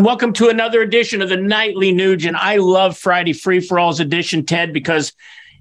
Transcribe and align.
Welcome 0.00 0.32
to 0.34 0.48
another 0.48 0.80
edition 0.80 1.22
of 1.22 1.28
the 1.28 1.36
Nightly 1.36 1.90
Nugent. 1.90 2.36
I 2.36 2.58
love 2.58 2.96
Friday 2.96 3.32
Free 3.32 3.58
for 3.58 3.80
All's 3.80 3.98
edition, 3.98 4.46
Ted, 4.46 4.72
because 4.72 5.12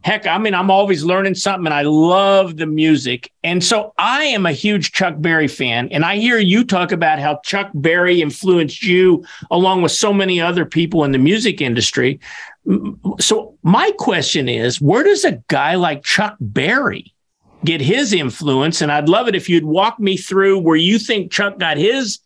heck, 0.00 0.26
I 0.26 0.38
mean, 0.38 0.54
I'm 0.54 0.72
always 0.72 1.04
learning 1.04 1.36
something 1.36 1.66
and 1.66 1.74
I 1.74 1.82
love 1.82 2.56
the 2.56 2.66
music. 2.66 3.30
And 3.44 3.62
so 3.62 3.94
I 3.96 4.24
am 4.24 4.44
a 4.44 4.50
huge 4.50 4.90
Chuck 4.90 5.14
Berry 5.18 5.46
fan. 5.46 5.88
And 5.92 6.04
I 6.04 6.16
hear 6.16 6.36
you 6.38 6.64
talk 6.64 6.90
about 6.90 7.20
how 7.20 7.38
Chuck 7.44 7.70
Berry 7.74 8.22
influenced 8.22 8.82
you 8.82 9.24
along 9.52 9.82
with 9.82 9.92
so 9.92 10.12
many 10.12 10.40
other 10.40 10.66
people 10.66 11.04
in 11.04 11.12
the 11.12 11.18
music 11.18 11.60
industry. 11.60 12.18
So 13.20 13.56
my 13.62 13.92
question 13.98 14.48
is, 14.48 14.80
where 14.80 15.04
does 15.04 15.24
a 15.24 15.44
guy 15.46 15.76
like 15.76 16.02
Chuck 16.02 16.36
Berry 16.40 17.14
get 17.64 17.80
his 17.80 18.12
influence? 18.12 18.80
And 18.80 18.90
I'd 18.90 19.08
love 19.08 19.28
it 19.28 19.36
if 19.36 19.48
you'd 19.48 19.64
walk 19.64 20.00
me 20.00 20.16
through 20.16 20.58
where 20.58 20.74
you 20.74 20.98
think 20.98 21.30
Chuck 21.30 21.60
got 21.60 21.76
his 21.76 22.18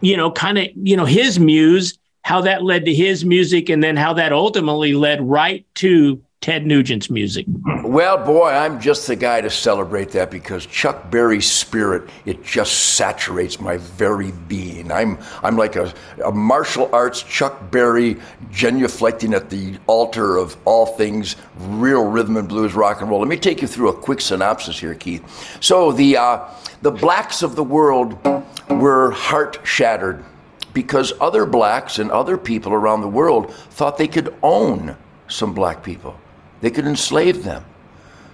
you 0.00 0.16
know, 0.16 0.30
kind 0.30 0.58
of, 0.58 0.66
you 0.74 0.96
know, 0.96 1.04
his 1.04 1.38
muse, 1.38 1.98
how 2.22 2.40
that 2.42 2.62
led 2.62 2.84
to 2.84 2.94
his 2.94 3.24
music, 3.24 3.68
and 3.68 3.82
then 3.82 3.96
how 3.96 4.12
that 4.14 4.32
ultimately 4.32 4.94
led 4.94 5.22
right 5.22 5.66
to 5.76 6.22
Ted 6.40 6.64
Nugent's 6.66 7.10
music? 7.10 7.46
Well, 7.82 8.24
boy, 8.24 8.48
I'm 8.50 8.80
just 8.80 9.08
the 9.08 9.16
guy 9.16 9.40
to 9.40 9.50
celebrate 9.50 10.12
that 10.12 10.30
because 10.30 10.66
Chuck 10.66 11.10
Berry's 11.10 11.50
spirit, 11.50 12.08
it 12.26 12.44
just 12.44 12.94
saturates 12.94 13.60
my 13.60 13.76
very 13.78 14.30
being. 14.46 14.92
I'm 14.92 15.18
I'm 15.42 15.56
like 15.56 15.74
a, 15.74 15.92
a 16.24 16.30
martial 16.30 16.88
arts 16.92 17.24
Chuck 17.24 17.72
Berry 17.72 18.14
genuflecting 18.50 19.34
at 19.34 19.50
the 19.50 19.78
altar 19.88 20.36
of 20.36 20.56
all 20.64 20.86
things 20.86 21.34
real 21.56 22.04
rhythm 22.04 22.36
and 22.36 22.48
blues 22.48 22.74
rock 22.74 23.00
and 23.00 23.10
roll. 23.10 23.18
Let 23.18 23.28
me 23.28 23.36
take 23.36 23.60
you 23.60 23.66
through 23.66 23.88
a 23.88 23.94
quick 23.94 24.20
synopsis 24.20 24.78
here, 24.78 24.94
Keith. 24.94 25.58
So 25.60 25.90
the 25.90 26.16
uh, 26.16 26.48
the 26.82 26.92
blacks 26.92 27.42
of 27.42 27.56
the 27.56 27.64
world 27.64 28.16
were 28.70 29.10
heart 29.10 29.58
shattered 29.64 30.24
because 30.72 31.12
other 31.20 31.44
blacks 31.44 31.98
and 31.98 32.12
other 32.12 32.38
people 32.38 32.72
around 32.72 33.00
the 33.00 33.08
world 33.08 33.52
thought 33.52 33.98
they 33.98 34.06
could 34.06 34.32
own 34.42 34.96
some 35.26 35.52
black 35.52 35.82
people. 35.82 36.16
They 36.60 36.70
could 36.70 36.86
enslave 36.86 37.44
them. 37.44 37.64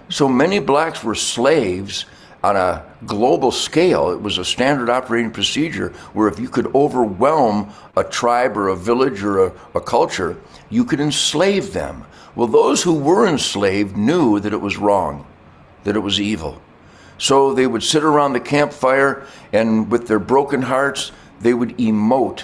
So 0.09 0.27
many 0.27 0.59
blacks 0.59 1.03
were 1.03 1.15
slaves 1.15 2.05
on 2.43 2.55
a 2.55 2.85
global 3.07 3.51
scale. 3.51 4.11
It 4.11 4.21
was 4.21 4.37
a 4.37 4.45
standard 4.45 4.89
operating 4.89 5.31
procedure 5.31 5.89
where 6.13 6.27
if 6.27 6.39
you 6.39 6.47
could 6.47 6.73
overwhelm 6.75 7.71
a 7.97 8.03
tribe 8.03 8.55
or 8.55 8.67
a 8.67 8.75
village 8.75 9.23
or 9.23 9.47
a, 9.47 9.53
a 9.73 9.81
culture, 9.81 10.37
you 10.69 10.85
could 10.85 10.99
enslave 10.99 11.73
them. 11.73 12.05
Well, 12.35 12.47
those 12.47 12.83
who 12.83 12.93
were 12.93 13.27
enslaved 13.27 13.97
knew 13.97 14.39
that 14.39 14.53
it 14.53 14.61
was 14.61 14.77
wrong, 14.77 15.25
that 15.85 15.95
it 15.95 16.01
was 16.01 16.21
evil. 16.21 16.61
So 17.17 17.53
they 17.53 17.65
would 17.65 17.83
sit 17.83 18.03
around 18.03 18.33
the 18.33 18.39
campfire 18.39 19.25
and 19.53 19.89
with 19.89 20.07
their 20.07 20.19
broken 20.19 20.61
hearts, 20.61 21.11
they 21.39 21.53
would 21.53 21.77
emote 21.77 22.43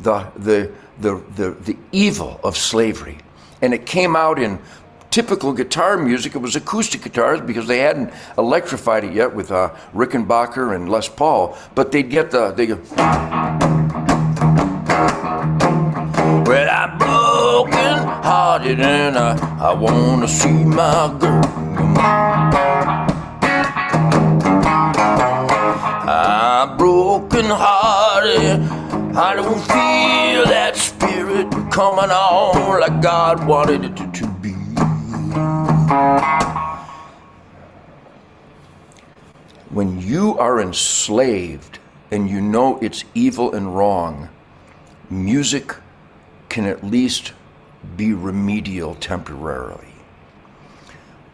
the, 0.00 0.30
the, 0.36 0.72
the, 1.00 1.22
the, 1.36 1.50
the 1.50 1.76
evil 1.90 2.40
of 2.42 2.56
slavery. 2.56 3.18
And 3.60 3.74
it 3.74 3.84
came 3.84 4.16
out 4.16 4.40
in 4.40 4.58
typical 5.12 5.52
guitar 5.52 5.96
music. 5.98 6.34
It 6.34 6.38
was 6.38 6.56
acoustic 6.56 7.02
guitars 7.02 7.40
because 7.42 7.68
they 7.68 7.78
hadn't 7.78 8.12
electrified 8.38 9.04
it 9.04 9.12
yet 9.12 9.32
with 9.34 9.52
uh, 9.52 9.72
Rickenbacker 9.94 10.74
and 10.74 10.88
Les 10.88 11.08
Paul. 11.08 11.56
But 11.74 11.92
they'd 11.92 12.08
get 12.10 12.30
the 12.30 12.50
they 12.52 12.66
go. 12.66 12.80
Well, 16.46 16.68
I'm 16.70 16.98
broken 16.98 18.08
hearted 18.24 18.80
and 18.80 19.16
I, 19.16 19.36
I 19.60 19.74
wanna 19.74 20.26
see 20.26 20.64
my 20.64 21.16
girl. 21.20 21.44
I'm 26.08 26.76
broken 26.78 27.44
hearted. 27.46 28.62
I 29.14 29.34
don't 29.36 29.60
feel 29.60 30.46
that 30.46 30.74
spirit 30.74 31.50
coming 31.70 32.10
on 32.10 32.80
like 32.80 33.02
God 33.02 33.46
wanted 33.46 33.84
it 33.84 34.14
to. 34.14 34.31
When 39.70 40.00
you 40.00 40.38
are 40.38 40.60
enslaved 40.60 41.78
and 42.10 42.28
you 42.28 42.40
know 42.40 42.78
it's 42.80 43.04
evil 43.14 43.54
and 43.54 43.74
wrong, 43.74 44.28
music 45.08 45.74
can 46.48 46.66
at 46.66 46.84
least 46.84 47.32
be 47.96 48.12
remedial 48.12 48.94
temporarily. 48.96 49.92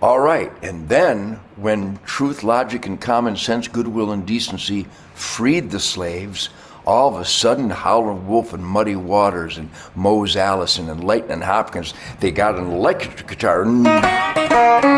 All 0.01 0.21
right, 0.21 0.53
and 0.63 0.89
then 0.89 1.41
when 1.57 1.99
truth, 2.05 2.45
logic, 2.45 2.87
and 2.87 3.01
common 3.01 3.37
sense, 3.37 3.67
goodwill, 3.67 4.13
and 4.13 4.25
decency 4.25 4.87
freed 5.15 5.71
the 5.71 5.81
slaves, 5.81 6.51
all 6.89 7.15
of 7.15 7.21
a 7.21 7.25
sudden 7.25 7.69
Howlin' 7.69 8.27
Wolf 8.27 8.55
and 8.55 8.65
Muddy 8.65 8.97
Waters 8.97 9.59
and 9.59 9.69
Mose 9.95 10.37
Allison 10.37 10.89
and 10.89 11.05
Lightnin' 11.05 11.43
Hopkins, 11.43 11.93
they 12.21 12.31
got 12.31 12.57
an 12.57 12.71
electric 12.71 13.29
guitar. 13.29 14.98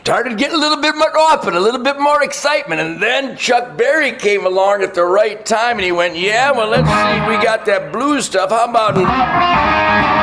Started 0.00 0.38
getting 0.38 0.56
a 0.56 0.58
little 0.58 0.80
bit 0.80 0.96
more 0.96 1.16
open, 1.30 1.54
a 1.54 1.60
little 1.60 1.82
bit 1.82 2.00
more 2.00 2.22
excitement. 2.22 2.80
And 2.80 3.02
then 3.02 3.36
Chuck 3.36 3.76
Berry 3.76 4.12
came 4.12 4.46
along 4.46 4.82
at 4.82 4.94
the 4.94 5.04
right 5.04 5.44
time 5.44 5.76
and 5.76 5.84
he 5.84 5.92
went, 5.92 6.16
Yeah, 6.16 6.52
well, 6.52 6.68
let's 6.68 6.88
see, 6.88 7.28
we 7.28 7.42
got 7.44 7.66
that 7.66 7.92
blues 7.92 8.26
stuff. 8.26 8.50
How 8.50 8.64
about. 8.64 10.19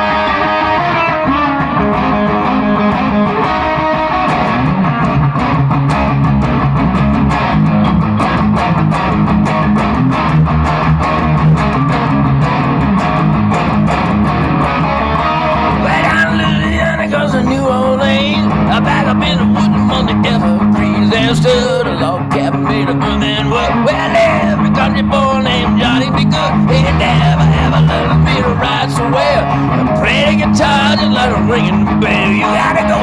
Made 22.68 22.88
of 22.88 22.96
wood 22.96 23.22
and 23.24 23.50
wood. 23.50 23.72
Well, 23.88 24.12
every 24.14 24.70
country 24.76 25.02
boy 25.02 25.40
named 25.40 25.80
Johnny 25.80 26.12
B. 26.12 26.28
Goode, 26.28 26.68
he 26.68 26.84
never 27.00 27.48
ever 27.64 27.80
learned 27.88 28.24
me 28.24 28.36
to 28.44 28.52
ride 28.60 28.90
so 28.92 29.04
well. 29.08 29.44
And 29.80 29.88
play 29.98 30.28
the 30.28 30.36
guitar 30.44 30.96
just 30.96 31.12
like 31.12 31.32
a 31.32 31.42
ringing 31.48 31.84
bell. 32.00 32.30
You 32.30 32.48
gotta 32.60 32.84
go. 32.84 33.00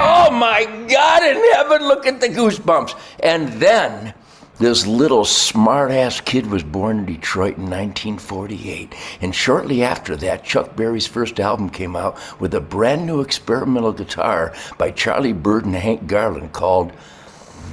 Oh 0.00 0.30
my 0.32 0.64
God 0.88 1.22
in 1.22 1.36
heaven, 1.54 1.86
look 1.86 2.06
at 2.06 2.20
the 2.20 2.28
goosebumps. 2.28 2.98
And 3.20 3.48
then 3.60 4.14
this 4.58 4.86
little 4.86 5.26
smart-ass 5.26 6.22
kid 6.22 6.46
was 6.46 6.62
born 6.62 7.00
in 7.00 7.04
Detroit 7.04 7.58
in 7.58 7.64
1948, 7.64 8.94
and 9.20 9.34
shortly 9.34 9.82
after 9.82 10.16
that, 10.16 10.44
Chuck 10.44 10.74
Berry's 10.74 11.06
first 11.06 11.38
album 11.38 11.68
came 11.68 11.94
out 11.94 12.16
with 12.40 12.54
a 12.54 12.60
brand 12.62 13.04
new 13.04 13.20
experimental 13.20 13.92
guitar 13.92 14.54
by 14.78 14.92
Charlie 14.92 15.34
Byrd 15.34 15.66
and 15.66 15.74
Hank 15.74 16.06
Garland 16.06 16.54
called 16.54 16.92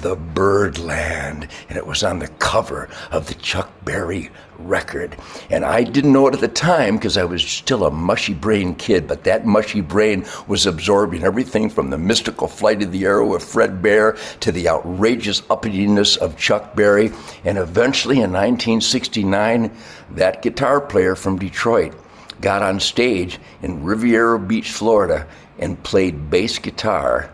the 0.02 0.16
Byrdland, 0.16 1.48
and 1.70 1.78
it 1.78 1.88
was 1.88 2.04
on 2.04 2.20
the 2.20 2.28
cover 2.28 2.90
of 3.12 3.28
the 3.28 3.34
Chuck 3.36 3.70
Berry 3.86 4.30
record. 4.60 5.16
And 5.50 5.66
I 5.66 5.84
didn't 5.84 6.14
know 6.14 6.28
it 6.28 6.34
at 6.34 6.42
the 6.42 6.48
time 6.48 6.96
because 6.96 7.18
I 7.18 7.24
was 7.24 7.44
still 7.44 7.86
a 7.86 7.92
mushy 7.92 8.34
brain 8.34 8.76
kid, 8.76 9.08
but 9.08 9.24
that 9.24 9.46
mushy 9.46 9.82
brain 9.82 10.26
was 10.48 10.66
absorbing 10.66 11.24
everything 11.24 11.70
from 11.70 11.90
the 11.90 11.98
mystical 11.98 12.48
flight 12.48 12.82
of 12.82 12.92
the 12.92 13.06
arrow 13.06 13.34
of 13.34 13.44
Fred 13.44 13.82
Bear 13.82 14.18
to 14.42 14.52
the 14.52 14.70
outrageous 14.70 15.42
uppityness 15.42 16.18
of 16.18 16.38
Chuck 16.38 16.76
Berry. 16.76 17.12
And 17.44 17.58
eventually 17.58 18.18
in 18.18 18.32
1969, 18.32 19.72
that 20.12 20.42
guitar 20.42 20.82
player 20.82 21.16
from 21.16 21.40
Detroit 21.40 21.94
got 22.42 22.62
on 22.62 22.80
stage 22.80 23.40
in 23.62 23.84
Riviera 23.84 24.40
Beach, 24.40 24.72
Florida, 24.72 25.28
and 25.60 25.82
played 25.84 26.30
bass 26.30 26.60
guitar 26.60 27.32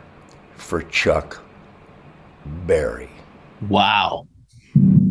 for 0.55 0.83
Chuck 0.83 1.41
Berry. 2.65 3.09
Wow. 3.67 4.27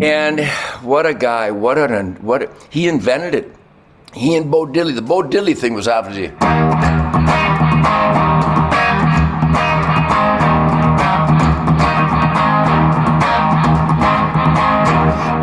And 0.00 0.46
what 0.82 1.06
a 1.06 1.14
guy! 1.14 1.50
What 1.50 1.78
an 1.78 2.16
what 2.22 2.52
he 2.70 2.88
invented 2.88 3.34
it. 3.34 3.52
He 4.14 4.36
and 4.36 4.50
Bo 4.50 4.66
Diddley. 4.66 4.94
The 4.94 5.02
Bo 5.02 5.22
Diddley 5.22 5.56
thing 5.56 5.74
was 5.74 5.88
obviously. 5.88 6.34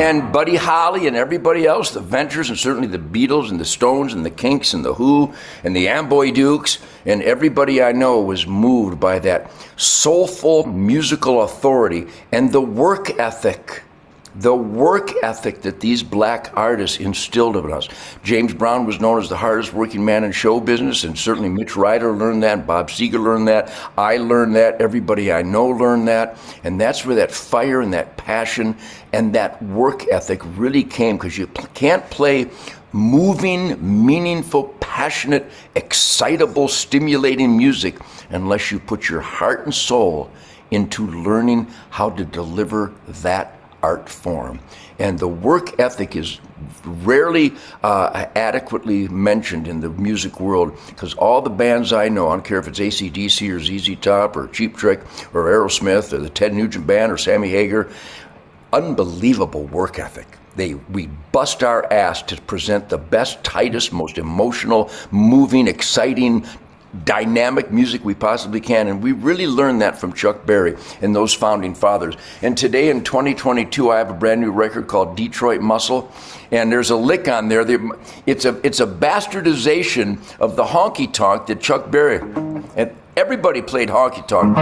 And 0.01 0.33
Buddy 0.33 0.57
Holly 0.57 1.07
and 1.07 1.15
everybody 1.15 1.65
else, 1.65 1.91
the 1.91 2.01
Ventures 2.01 2.49
and 2.49 2.59
certainly 2.59 2.87
the 2.87 2.97
Beatles 2.97 3.49
and 3.49 3.57
the 3.57 3.65
Stones 3.65 4.13
and 4.13 4.25
the 4.25 4.29
Kinks 4.29 4.73
and 4.73 4.83
the 4.83 4.93
Who 4.93 5.33
and 5.63 5.73
the 5.73 5.87
Amboy 5.87 6.31
Dukes 6.31 6.79
and 7.05 7.23
everybody 7.23 7.81
I 7.81 7.93
know 7.93 8.19
was 8.19 8.45
moved 8.45 8.99
by 8.99 9.19
that 9.19 9.49
soulful 9.77 10.65
musical 10.67 11.43
authority 11.43 12.07
and 12.33 12.51
the 12.51 12.59
work 12.59 13.17
ethic 13.17 13.83
the 14.35 14.53
work 14.53 15.11
ethic 15.23 15.61
that 15.61 15.79
these 15.79 16.03
black 16.03 16.51
artists 16.55 16.99
instilled 16.99 17.55
in 17.55 17.71
us. 17.71 17.87
James 18.23 18.53
Brown 18.53 18.85
was 18.85 18.99
known 18.99 19.21
as 19.21 19.29
the 19.29 19.37
hardest 19.37 19.73
working 19.73 20.03
man 20.03 20.23
in 20.23 20.31
show 20.31 20.59
business, 20.59 21.03
and 21.03 21.17
certainly 21.17 21.49
Mitch 21.49 21.75
Ryder 21.75 22.11
learned 22.11 22.43
that, 22.43 22.67
Bob 22.67 22.89
Seger 22.89 23.23
learned 23.23 23.47
that, 23.47 23.71
I 23.97 24.17
learned 24.17 24.55
that, 24.55 24.81
everybody 24.81 25.31
I 25.31 25.41
know 25.41 25.67
learned 25.67 26.07
that, 26.09 26.37
and 26.63 26.79
that's 26.79 27.05
where 27.05 27.15
that 27.15 27.31
fire 27.31 27.81
and 27.81 27.93
that 27.93 28.17
passion 28.17 28.75
and 29.13 29.33
that 29.35 29.61
work 29.63 30.05
ethic 30.11 30.41
really 30.57 30.83
came 30.83 31.15
because 31.17 31.37
you 31.37 31.47
can't 31.73 32.07
play 32.09 32.49
moving, 32.91 34.05
meaningful, 34.05 34.65
passionate, 34.79 35.45
excitable, 35.75 36.67
stimulating 36.67 37.57
music 37.57 37.97
unless 38.29 38.71
you 38.71 38.79
put 38.79 39.07
your 39.09 39.21
heart 39.21 39.65
and 39.65 39.73
soul 39.73 40.29
into 40.71 41.07
learning 41.07 41.67
how 41.89 42.09
to 42.09 42.25
deliver 42.25 42.93
that 43.07 43.55
art 43.85 44.09
form. 44.09 44.59
And 44.97 45.19
the 45.19 45.27
work 45.27 45.79
ethic 45.79 46.15
is 46.15 46.39
rarely 46.83 47.53
uh, 47.83 48.25
adequately 48.35 49.07
mentioned 49.09 49.67
in 49.67 49.79
the 49.79 49.89
music 49.89 50.39
world 50.39 50.77
because 50.87 51.13
all 51.15 51.41
the 51.41 51.51
bands 51.51 51.93
I 51.93 52.09
know, 52.09 52.29
I 52.29 52.31
don't 52.31 52.45
care 52.45 52.59
if 52.59 52.67
it's 52.67 52.79
ACDC 52.79 53.37
or 53.53 53.59
ZZ 53.59 53.99
Top 54.01 54.35
or 54.35 54.47
Cheap 54.47 54.75
Trick 54.75 55.01
or 55.33 55.45
Aerosmith 55.45 56.13
or 56.13 56.19
the 56.19 56.29
Ted 56.29 56.53
Nugent 56.53 56.87
Band 56.87 57.11
or 57.11 57.17
Sammy 57.17 57.49
Hagar, 57.49 57.87
unbelievable 58.73 59.65
work 59.65 59.99
ethic. 59.99 60.27
They, 60.55 60.73
we 60.73 61.07
bust 61.31 61.63
our 61.63 61.91
ass 61.91 62.21
to 62.23 62.41
present 62.41 62.89
the 62.89 62.97
best, 62.97 63.43
tightest, 63.43 63.91
most 63.91 64.17
emotional, 64.17 64.89
moving, 65.11 65.67
exciting, 65.67 66.45
dynamic 67.03 67.71
music 67.71 68.05
we 68.05 68.13
possibly 68.13 68.61
can. 68.61 68.87
And 68.87 69.03
we 69.03 69.11
really 69.11 69.47
learned 69.47 69.81
that 69.81 69.99
from 69.99 70.13
Chuck 70.13 70.45
Berry 70.45 70.77
and 71.01 71.15
those 71.15 71.33
founding 71.33 71.75
fathers. 71.75 72.15
And 72.41 72.57
today 72.57 72.89
in 72.89 73.03
2022, 73.03 73.91
I 73.91 73.97
have 73.97 74.09
a 74.09 74.13
brand 74.13 74.41
new 74.41 74.51
record 74.51 74.87
called 74.87 75.17
Detroit 75.17 75.61
Muscle. 75.61 76.11
And 76.51 76.71
there's 76.71 76.91
a 76.91 76.95
lick 76.95 77.27
on 77.27 77.49
there. 77.49 77.65
It's 78.25 78.45
a, 78.45 78.59
it's 78.65 78.79
a 78.79 78.87
bastardization 78.87 80.19
of 80.39 80.55
the 80.55 80.63
honky 80.63 81.11
tonk 81.11 81.47
that 81.47 81.59
Chuck 81.59 81.89
Berry, 81.91 82.19
and 82.75 82.95
everybody 83.17 83.61
played 83.61 83.89
honky 83.89 84.25
tonk. 84.27 84.55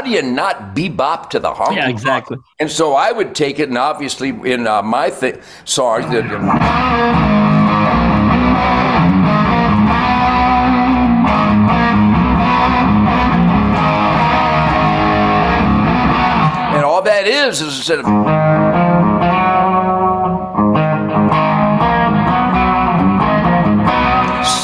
How 0.00 0.06
do 0.06 0.12
you 0.12 0.22
not 0.22 0.74
bebop 0.74 1.28
to 1.28 1.38
the 1.38 1.52
honky? 1.52 1.76
Yeah, 1.76 1.90
exactly. 1.90 2.38
And 2.58 2.70
so 2.70 2.94
I 2.94 3.12
would 3.12 3.34
take 3.34 3.58
it, 3.58 3.68
and 3.68 3.76
obviously 3.76 4.30
in 4.30 4.66
uh, 4.66 4.80
my 4.80 5.10
th- 5.10 5.40
songs 5.66 6.06
that. 6.06 6.24
and 16.74 16.82
all 16.82 17.02
that 17.02 17.26
is 17.26 17.60
is 17.60 17.76
instead 17.76 17.98
of. 17.98 18.06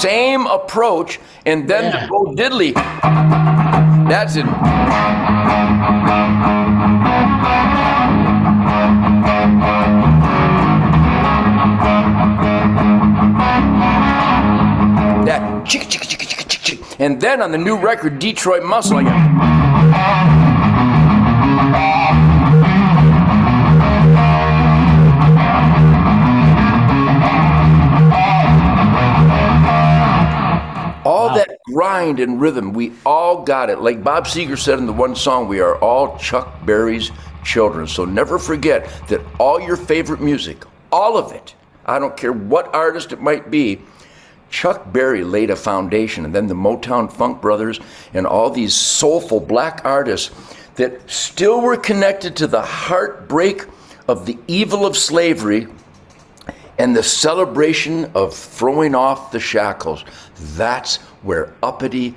Same 0.01 0.47
approach, 0.47 1.21
and 1.45 1.69
then 1.69 1.93
yeah. 1.93 2.07
the 2.07 2.09
Bo 2.09 3.56
That's 4.09 4.37
it. 4.37 4.47
That. 15.27 15.57
And 16.99 17.21
then 17.21 17.43
on 17.43 17.51
the 17.51 17.59
new 17.59 17.77
record, 17.77 18.19
Detroit 18.19 18.63
Muscle, 18.65 18.99
I 18.99 20.36
grind 31.77 32.21
and 32.21 32.41
rhythm, 32.41 32.73
we 32.73 32.91
all 33.05 33.43
got 33.43 33.69
it. 33.69 33.83
Like 33.83 34.03
Bob 34.03 34.25
Seger 34.25 34.59
said 34.59 34.79
in 34.79 34.87
the 34.87 34.95
one 34.95 35.15
song, 35.15 35.47
we 35.47 35.61
are 35.61 35.77
all 35.81 36.17
Chuck 36.17 36.65
Berry's 36.65 37.11
children. 37.45 37.87
So 37.87 38.07
never 38.07 38.39
forget 38.39 38.91
that 39.09 39.21
all 39.39 39.61
your 39.61 39.77
favorite 39.77 40.23
music, 40.23 40.65
all 40.91 41.19
of 41.19 41.33
it, 41.33 41.55
I 41.85 41.99
don't 41.99 42.17
care 42.17 42.33
what 42.33 42.75
artist 42.75 43.13
it 43.13 43.21
might 43.21 43.51
be, 43.51 43.83
Chuck 44.49 44.91
Berry 44.91 45.23
laid 45.23 45.51
a 45.51 45.57
foundation, 45.57 46.25
and 46.25 46.35
then 46.35 46.47
the 46.47 46.55
Motown 46.55 47.13
Funk 47.13 47.43
Brothers 47.43 47.79
and 48.15 48.27
all 48.27 48.49
these 48.49 48.75
soulful 48.75 49.39
black 49.39 49.83
artists 49.85 50.31
that 50.77 51.11
still 51.11 51.61
were 51.61 51.77
connected 51.77 52.37
to 52.37 52.47
the 52.47 52.63
heartbreak 52.63 53.67
of 54.09 54.25
the 54.25 54.39
evil 54.49 54.87
of 54.87 54.97
slavery 54.97 55.67
and 56.79 56.97
the 56.97 57.03
celebration 57.03 58.11
of 58.15 58.35
throwing 58.35 58.95
off 58.95 59.31
the 59.31 59.41
shackles. 59.41 60.07
That's 60.57 60.99
where 61.27 61.53
uppity, 61.63 62.15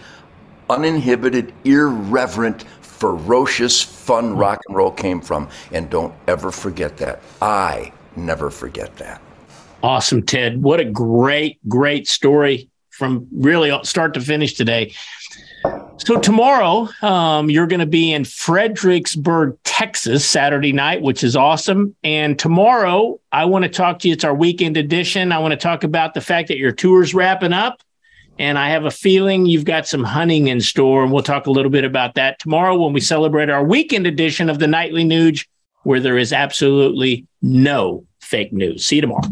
uninhibited, 0.70 1.54
irreverent, 1.66 2.64
ferocious, 2.82 3.82
fun 3.82 4.36
rock 4.38 4.60
and 4.68 4.76
roll 4.78 4.92
came 4.92 5.22
from. 5.22 5.50
And 5.72 5.90
don't 5.90 6.14
ever 6.28 6.52
forget 6.52 6.98
that. 6.98 7.22
I 7.42 7.92
never 8.16 8.50
forget 8.50 8.96
that. 8.98 9.22
Awesome, 9.82 10.22
Ted. 10.24 10.62
What 10.62 10.80
a 10.80 10.86
great, 10.86 11.60
great 11.68 12.08
story 12.08 12.70
from 12.90 13.28
really 13.32 13.72
start 13.84 14.14
to 14.16 14.22
finish 14.22 14.54
today. 14.54 14.94
So 15.98 16.20
tomorrow, 16.20 16.88
um, 17.02 17.50
you're 17.50 17.68
going 17.68 17.82
to 17.82 17.86
be 17.86 18.14
in 18.14 18.24
Fredericksburg, 18.24 19.58
Texas, 19.64 20.26
Saturday 20.26 20.72
night, 20.72 21.02
which 21.02 21.24
is 21.24 21.36
awesome. 21.36 21.96
And 22.04 22.40
tomorrow, 22.40 23.20
I 23.32 23.46
want 23.46 23.64
to 23.64 23.70
talk 23.70 24.00
to 24.00 24.08
you. 24.08 24.14
It's 24.14 24.24
our 24.24 24.34
weekend 24.34 24.78
edition. 24.78 25.32
I 25.32 25.40
want 25.40 25.52
to 25.52 25.58
talk 25.58 25.84
about 25.84 26.14
the 26.14 26.22
fact 26.22 26.48
that 26.48 26.58
your 26.58 26.72
tour's 26.72 27.14
wrapping 27.14 27.54
up, 27.54 27.82
and 28.40 28.58
I 28.58 28.70
have 28.70 28.86
a 28.86 28.92
feeling 28.92 29.46
you've 29.46 29.66
got 29.66 29.86
some 29.86 30.04
hunting 30.04 30.48
in 30.48 30.62
store, 30.62 31.04
and 31.04 31.12
we'll 31.12 31.22
talk 31.22 31.46
a 31.46 31.52
little 31.52 31.70
bit 31.70 31.84
about 31.84 32.16
that 32.16 32.40
tomorrow 32.40 32.76
when 32.76 32.94
we 32.94 33.02
celebrate 33.02 33.50
our 33.50 33.64
weekend 33.64 34.08
edition 34.08 34.50
of 34.50 34.60
the 34.60 34.68
Nightly 34.68 35.04
Nuge, 35.04 35.46
where 35.84 36.00
there 36.00 36.18
is 36.18 36.32
absolutely 36.32 37.28
no 37.42 38.06
fake 38.22 38.54
news. 38.54 38.86
See 38.86 38.96
you 38.96 39.02
tomorrow. 39.02 39.28